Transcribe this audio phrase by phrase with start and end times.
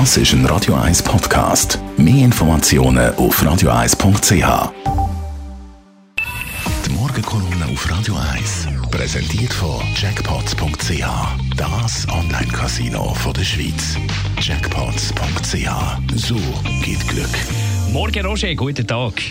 [0.00, 1.78] Das ist ein Radio 1 Podcast.
[1.96, 4.72] Mehr Informationen auf radio1.ch.
[6.84, 11.06] Die Morgenkolumne auf Radio 1 präsentiert von Jackpots.ch.
[11.56, 13.96] Das Online-Casino der Schweiz.
[14.40, 16.16] Jackpots.ch.
[16.16, 16.40] So
[16.82, 17.30] geht Glück.
[17.92, 19.22] Morgen, Roger, guten Tag.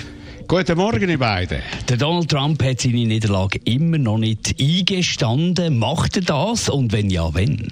[0.47, 1.59] Guten Morgen, ihr beiden.
[1.89, 5.77] Der Donald Trump hat seine Niederlage immer noch nicht eingestanden.
[5.77, 6.69] Macht er das?
[6.69, 7.69] Und wenn ja, wenn?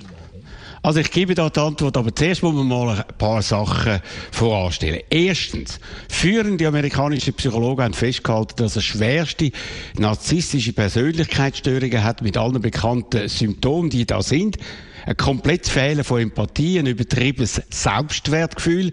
[0.83, 5.01] Also ich gebe da die Antwort, aber zuerst muss man mal ein paar Sachen voranstellen.
[5.11, 9.51] Erstens, führende amerikanische Psychologen haben festgehalten, dass er schwerste
[9.99, 14.57] narzisstische Persönlichkeitsstörungen hat mit allen bekannten Symptomen, die da sind.
[15.05, 18.91] Ein komplettes Fehlen von Empathie, ein übertriebenes Selbstwertgefühl,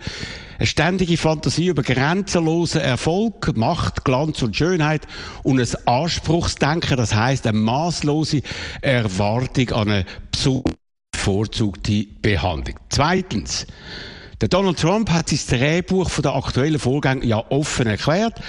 [0.58, 5.06] eine ständige Fantasie über grenzenlosen Erfolg, Macht, Glanz und Schönheit
[5.42, 8.42] und ein Anspruchsdenken, das heißt eine maßlose
[8.82, 10.06] Erwartung an eine
[11.28, 12.76] bevorzugte Behandlung.
[12.88, 13.66] Zweitens,
[14.40, 18.40] der Donald Trump hat sein Drehbuch von der aktuellen Vorgänge ja offen erklärt.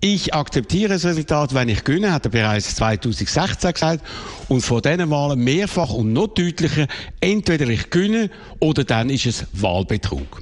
[0.00, 4.04] Ich akzeptiere das Resultat, wenn ich gewinne, hat er bereits 2016 gesagt.
[4.48, 6.86] Und vor diesen Wahlen mehrfach und noch deutlicher,
[7.20, 10.40] entweder ich gewinne oder dann ist es Wahlbetrug.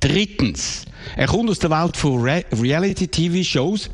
[0.00, 0.84] Drittens,
[1.16, 3.88] er kommt aus der Welt von Re Reality-TV-Shows.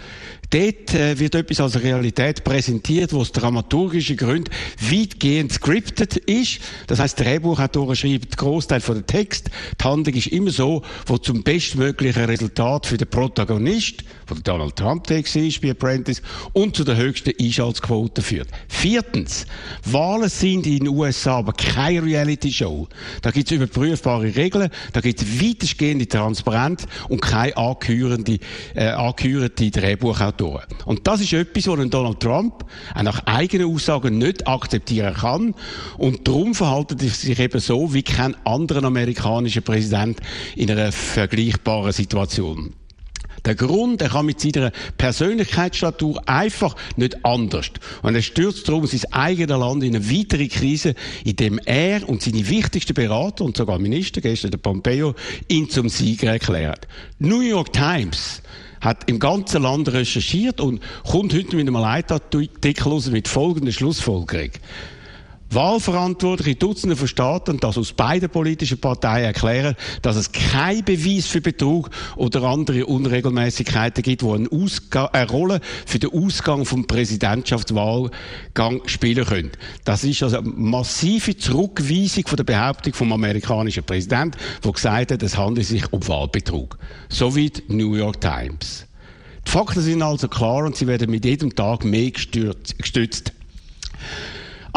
[0.51, 6.61] Dort äh, wird etwas als Realität präsentiert, wo es dramaturgische Gründe weitgehend scripted ist.
[6.87, 9.51] Das heißt, Drehbuchautoren schreiben den Großteil von der Text.
[9.79, 14.77] Die Handlung ist immer so, wo zum bestmöglichen Resultat für den Protagonist, wo der Donald
[14.77, 16.23] Trump Text ist bei Apprentice,
[16.55, 18.49] und zu der höchsten Einschaltquote führt.
[18.69, 19.47] Viertens,
[19.85, 22.89] Wahlen sind in den USA aber keine Reality-Show.
[23.21, 28.39] Da gibt es überprüfbare Regeln, da gibt es weitestgehende Transparenz und keine angehörende,
[28.75, 30.38] äh, angehörende Drehbuchautoren.
[30.39, 30.67] Diktatoren.
[30.85, 35.55] Und das ist etwas, was Donald Trump nach eigenen Aussagen nicht akzeptieren kann.
[35.97, 40.21] Und darum verhalten er sich eben so wie kein anderer amerikanischer Präsident
[40.57, 42.75] in einer vergleichbaren Situation.
[43.45, 47.71] Der Grund, er kann mit seiner Persönlichkeitsstatur einfach nicht anders.
[48.03, 50.95] Und er stürzt darum sein eigenes Land in eine weitere Krise,
[51.25, 55.15] indem er und seine wichtigsten Berater und sogar Minister, gestern der Pompeo,
[55.47, 56.89] ihn zum Sieger erklärt.
[57.21, 58.43] New York Times
[58.81, 64.51] hat im ganzen Land recherchiert und kommt heute mit einem Leitartikel mit folgender Schlussfolgerung.
[65.51, 71.41] Wahlverantwortliche Dutzende von Staaten, das aus beiden politischen Parteien erklären, dass es kein Beweis für
[71.41, 74.49] Betrug oder andere Unregelmäßigkeiten gibt, die eine,
[75.13, 79.53] eine Rolle für den Ausgang vom Präsidentschaftswahlgang spielen können.
[79.85, 85.23] Das ist also eine massive Zurückweisung von der Behauptung vom amerikanischen Präsidenten, der gesagt hat,
[85.23, 86.77] es handelt sich um Wahlbetrug.
[87.09, 88.85] Soweit New York Times.
[89.47, 93.33] Die Fakten sind also klar und sie werden mit jedem Tag mehr gestützt.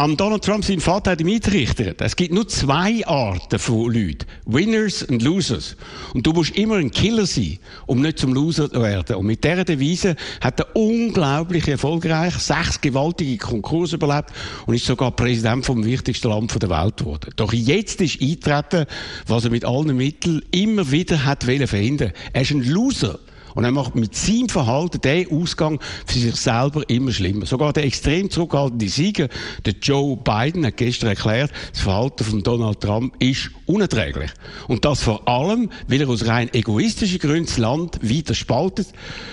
[0.01, 2.01] Am Donald Trump sein Vater hat ihm eingerichtet.
[2.01, 4.25] Es gibt nur zwei Arten von Leuten.
[4.47, 5.75] Winners und Losers.
[6.15, 9.17] Und du musst immer ein Killer sein, um nicht zum Loser zu werden.
[9.17, 14.31] Und mit dieser Devise hat er unglaublich erfolgreich sechs gewaltige Konkurse überlebt
[14.65, 17.31] und ist sogar Präsident vom wichtigsten Land der Welt geworden.
[17.35, 18.87] Doch jetzt ist eintreten,
[19.27, 22.13] was er mit allen Mitteln immer wieder hat verhindern.
[22.33, 23.19] Er ist ein Loser.
[23.55, 27.45] Und er macht mit seinem Verhalten den Ausgang für sich selber immer schlimmer.
[27.45, 29.29] Sogar der extrem zurückhaltende Sieger,
[29.65, 34.31] der Joe Biden, hat gestern erklärt, das Verhalten von Donald Trump ist unerträglich.
[34.67, 38.87] Und das vor allem, weil er aus rein egoistischen Gründen das Land weiter spaltet,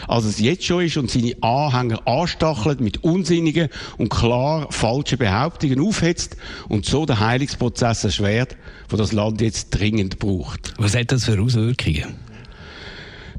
[0.07, 5.81] als es jetzt schon ist und seine Anhänger anstachelt mit unsinnigen und klar falschen Behauptungen
[5.81, 6.37] aufhetzt
[6.69, 8.57] und so den Heilungsprozess erschwert,
[8.89, 10.75] wo das Land jetzt dringend braucht.
[10.79, 12.28] Was hat das für Auswirkungen?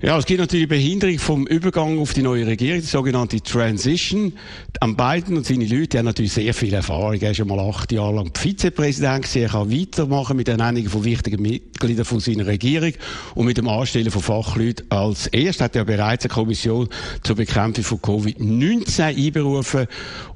[0.01, 4.31] Ja, es gibt natürlich Behinderung vom Übergang auf die neue Regierung, die sogenannte Transition.
[4.79, 7.19] Am Biden und seine Leute haben natürlich sehr viel Erfahrung.
[7.19, 9.41] Er ist schon mal acht Jahre lang Vizepräsident gewesen.
[9.41, 12.93] Er kann weitermachen mit Ernennung von wichtigen Mitgliedern von seiner Regierung
[13.35, 14.89] und mit dem Anstellen von Fachleuten.
[14.89, 16.87] Als erstes hat er bereits eine Kommission
[17.21, 19.85] zur Bekämpfung von Covid-19 einberufen,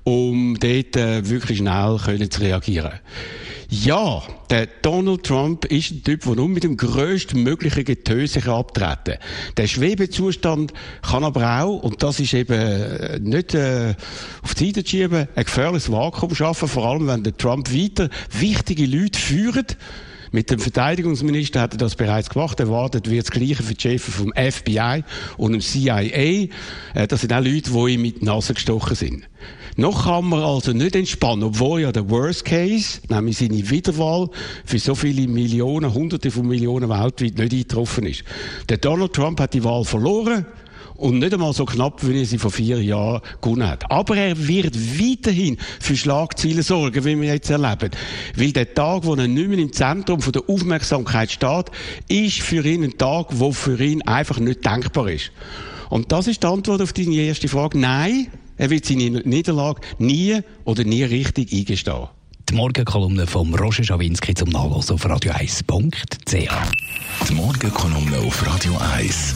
[0.03, 3.00] um dort äh, wirklich schnell zu reagieren.
[3.75, 9.53] Ja, der Donald Trump ist ein Typ, der nur mit dem grösstmöglichen Getöse abtreten kann.
[9.58, 13.96] Der Schwebezustand kann aber auch, und das ist eben äh, nicht äh,
[14.43, 18.09] auf die Seite zu schieben, ein gefährliches Vakuum schaffen, vor allem wenn der Trump weiter
[18.29, 19.76] wichtige Leute führt,
[20.34, 22.59] mit dem Verteidigungsminister hat er das bereits gemacht.
[22.59, 25.03] Erwartet wird das Gleiche für die Chefs vom FBI
[25.38, 26.02] und dem CIA.
[26.02, 26.50] Äh,
[27.08, 29.30] das sind auch Leute, die ihm mit die Nase gestochen sind.
[29.76, 34.30] Noch kann man also nicht entspannen, obwohl ja der Worst Case, nämlich seine Wiederwahl
[34.66, 38.24] für so viele Millionen, Hunderte von Millionen weltweit nicht eingetroffen ist.
[38.70, 40.47] Der Donald Trump hat die Wahl verloren
[40.95, 43.90] und nicht einmal so knapp, wie er sie vor vier Jahren gewonnen hat.
[43.91, 47.91] Aber er wird weiterhin für Schlagzeilen sorgen, wie wir jetzt erleben.
[48.35, 51.72] Weil der Tag, wo er nicht mehr im Zentrum der Aufmerksamkeit steht,
[52.07, 55.31] ist für ihn ein Tag, wo für ihn einfach nicht denkbar ist.
[55.90, 57.78] Und das ist die Antwort auf deine erste Frage.
[57.78, 62.07] Nein, er wird seine Niederlage nie oder nie richtig eingestehen.
[62.49, 66.51] Die Morgenkolumne von Roger Schawinski zum Nachlesen auf radio1.ch.
[67.29, 69.35] Die Morgenkolumne auf Radio 1.